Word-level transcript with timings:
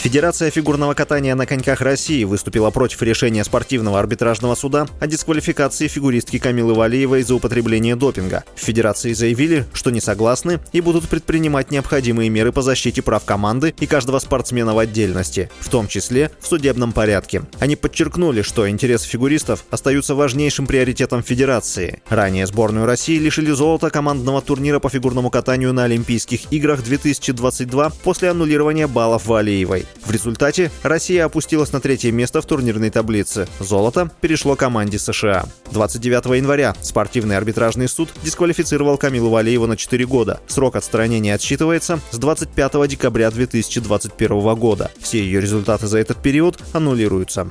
Федерация 0.00 0.50
фигурного 0.50 0.94
катания 0.94 1.34
на 1.34 1.44
коньках 1.44 1.82
России 1.82 2.24
выступила 2.24 2.70
против 2.70 3.02
решения 3.02 3.44
спортивного 3.44 3.98
арбитражного 3.98 4.54
суда 4.54 4.86
о 4.98 5.06
дисквалификации 5.06 5.88
фигуристки 5.88 6.38
Камилы 6.38 6.72
Валиевой 6.72 7.22
за 7.22 7.34
употребление 7.34 7.96
допинга. 7.96 8.44
В 8.54 8.60
Федерации 8.60 9.12
заявили, 9.12 9.66
что 9.74 9.90
не 9.90 10.00
согласны 10.00 10.58
и 10.72 10.80
будут 10.80 11.06
предпринимать 11.06 11.70
необходимые 11.70 12.30
меры 12.30 12.50
по 12.50 12.62
защите 12.62 13.02
прав 13.02 13.26
команды 13.26 13.74
и 13.78 13.86
каждого 13.86 14.20
спортсмена 14.20 14.74
в 14.74 14.78
отдельности, 14.78 15.50
в 15.60 15.68
том 15.68 15.86
числе 15.86 16.30
в 16.40 16.46
судебном 16.46 16.92
порядке. 16.92 17.42
Они 17.58 17.76
подчеркнули, 17.76 18.40
что 18.40 18.70
интересы 18.70 19.06
фигуристов 19.06 19.66
остаются 19.68 20.14
важнейшим 20.14 20.66
приоритетом 20.66 21.22
Федерации. 21.22 22.00
Ранее 22.08 22.46
сборную 22.46 22.86
России 22.86 23.18
лишили 23.18 23.50
золота 23.50 23.90
командного 23.90 24.40
турнира 24.40 24.78
по 24.78 24.88
фигурному 24.88 25.28
катанию 25.28 25.74
на 25.74 25.84
Олимпийских 25.84 26.50
играх 26.50 26.82
2022 26.82 27.90
после 28.02 28.30
аннулирования 28.30 28.88
баллов 28.88 29.26
Валиевой. 29.26 29.84
В 30.04 30.10
результате 30.10 30.70
Россия 30.82 31.24
опустилась 31.24 31.72
на 31.72 31.80
третье 31.80 32.10
место 32.10 32.40
в 32.40 32.46
турнирной 32.46 32.90
таблице. 32.90 33.46
Золото 33.58 34.10
перешло 34.20 34.56
команде 34.56 34.98
США. 34.98 35.44
29 35.70 36.36
января 36.36 36.74
спортивный 36.82 37.36
арбитражный 37.36 37.88
суд 37.88 38.10
дисквалифицировал 38.22 38.96
Камилу 38.98 39.30
Валееву 39.30 39.66
на 39.66 39.76
4 39.76 40.06
года. 40.06 40.40
Срок 40.46 40.76
отстранения 40.76 41.34
отсчитывается 41.34 42.00
с 42.10 42.18
25 42.18 42.88
декабря 42.88 43.30
2021 43.30 44.54
года. 44.56 44.90
Все 45.00 45.20
ее 45.20 45.40
результаты 45.40 45.86
за 45.86 45.98
этот 45.98 46.22
период 46.22 46.58
аннулируются. 46.72 47.50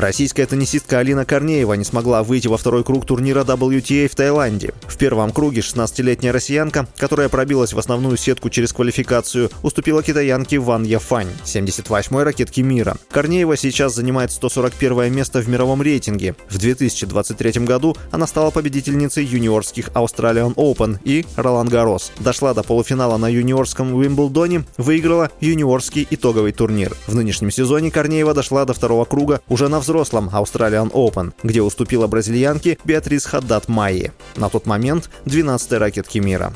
Российская 0.00 0.46
теннисистка 0.46 1.00
Алина 1.00 1.26
Корнеева 1.26 1.74
не 1.74 1.84
смогла 1.84 2.22
выйти 2.22 2.48
во 2.48 2.56
второй 2.56 2.84
круг 2.84 3.04
турнира 3.04 3.42
WTA 3.42 4.08
в 4.08 4.14
Таиланде. 4.14 4.72
В 4.88 4.96
первом 4.96 5.30
круге 5.30 5.60
16-летняя 5.60 6.32
россиянка, 6.32 6.86
которая 6.96 7.28
пробилась 7.28 7.74
в 7.74 7.78
основную 7.78 8.16
сетку 8.16 8.48
через 8.48 8.72
квалификацию, 8.72 9.50
уступила 9.62 10.02
китаянке 10.02 10.58
Ван 10.58 10.84
Яфань, 10.84 11.28
78-й 11.44 12.22
ракетке 12.22 12.62
мира. 12.62 12.96
Корнеева 13.10 13.58
сейчас 13.58 13.94
занимает 13.94 14.32
141 14.32 15.12
место 15.12 15.40
в 15.42 15.48
мировом 15.50 15.82
рейтинге. 15.82 16.34
В 16.48 16.56
2023 16.56 17.66
году 17.66 17.94
она 18.10 18.26
стала 18.26 18.50
победительницей 18.50 19.26
юниорских 19.26 19.88
Australian 19.88 20.54
Open 20.54 20.98
и 21.04 21.26
Ролан 21.36 21.68
Гарос. 21.68 22.10
Дошла 22.20 22.54
до 22.54 22.62
полуфинала 22.62 23.18
на 23.18 23.28
юниорском 23.28 23.92
Уимблдоне, 23.92 24.64
выиграла 24.78 25.30
юниорский 25.40 26.08
итоговый 26.10 26.52
турнир. 26.52 26.96
В 27.06 27.14
нынешнем 27.14 27.50
сезоне 27.50 27.90
Корнеева 27.90 28.32
дошла 28.32 28.64
до 28.64 28.72
второго 28.72 29.04
круга 29.04 29.42
уже 29.50 29.68
на 29.68 29.78
взрослом 29.78 29.89
взрослом 29.90 30.30
Australian 30.32 30.92
Open, 30.92 31.32
где 31.42 31.62
уступила 31.62 32.06
бразильянке 32.06 32.78
Беатрис 32.84 33.26
Хаддат 33.26 33.68
Майи, 33.68 34.12
на 34.36 34.48
тот 34.48 34.64
момент 34.64 35.10
12-й 35.26 35.78
ракетки 35.78 36.18
мира. 36.18 36.52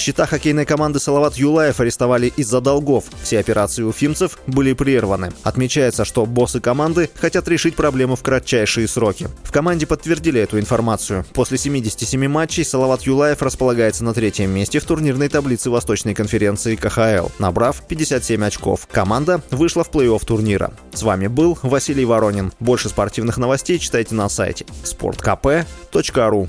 Счета 0.00 0.24
хоккейной 0.24 0.64
команды 0.64 0.98
«Салават 0.98 1.36
Юлаев» 1.36 1.78
арестовали 1.78 2.32
из-за 2.34 2.62
долгов. 2.62 3.04
Все 3.22 3.38
операции 3.38 3.82
уфимцев 3.82 4.38
были 4.46 4.72
прерваны. 4.72 5.30
Отмечается, 5.42 6.06
что 6.06 6.24
боссы 6.24 6.58
команды 6.58 7.10
хотят 7.16 7.46
решить 7.48 7.76
проблему 7.76 8.16
в 8.16 8.22
кратчайшие 8.22 8.88
сроки. 8.88 9.28
В 9.44 9.52
команде 9.52 9.86
подтвердили 9.86 10.40
эту 10.40 10.58
информацию. 10.58 11.26
После 11.34 11.58
77 11.58 12.28
матчей 12.28 12.64
«Салават 12.64 13.02
Юлаев» 13.02 13.42
располагается 13.42 14.02
на 14.02 14.14
третьем 14.14 14.48
месте 14.52 14.78
в 14.80 14.86
турнирной 14.86 15.28
таблице 15.28 15.68
Восточной 15.68 16.14
конференции 16.14 16.76
КХЛ, 16.76 17.28
набрав 17.38 17.86
57 17.86 18.42
очков. 18.42 18.88
Команда 18.90 19.42
вышла 19.50 19.84
в 19.84 19.90
плей-офф 19.90 20.24
турнира. 20.24 20.72
С 20.94 21.02
вами 21.02 21.26
был 21.26 21.58
Василий 21.60 22.06
Воронин. 22.06 22.54
Больше 22.58 22.88
спортивных 22.88 23.36
новостей 23.36 23.78
читайте 23.78 24.14
на 24.14 24.30
сайте 24.30 24.64
sportkp.ru 24.82 26.48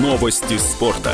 Новости 0.00 0.56
спорта. 0.56 1.12